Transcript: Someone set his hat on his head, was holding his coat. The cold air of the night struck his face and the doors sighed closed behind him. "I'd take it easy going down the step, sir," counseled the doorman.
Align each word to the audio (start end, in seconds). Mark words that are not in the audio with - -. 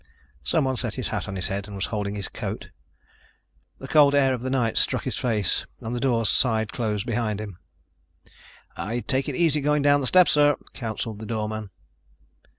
Someone 0.43 0.77
set 0.77 0.95
his 0.95 1.09
hat 1.09 1.27
on 1.27 1.35
his 1.35 1.47
head, 1.49 1.67
was 1.67 1.85
holding 1.93 2.15
his 2.15 2.27
coat. 2.27 2.71
The 3.77 3.87
cold 3.87 4.15
air 4.15 4.33
of 4.33 4.41
the 4.41 4.49
night 4.49 4.75
struck 4.75 5.03
his 5.03 5.15
face 5.19 5.67
and 5.79 5.93
the 5.95 5.99
doors 5.99 6.27
sighed 6.27 6.73
closed 6.73 7.05
behind 7.05 7.39
him. 7.39 7.59
"I'd 8.75 9.07
take 9.07 9.29
it 9.29 9.35
easy 9.35 9.61
going 9.61 9.83
down 9.83 10.01
the 10.01 10.07
step, 10.07 10.27
sir," 10.27 10.55
counseled 10.73 11.19
the 11.19 11.27
doorman. 11.27 11.69